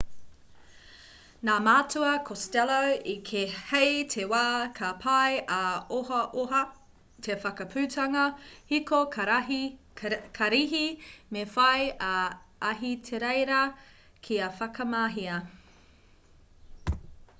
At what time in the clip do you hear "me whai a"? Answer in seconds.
11.37-12.15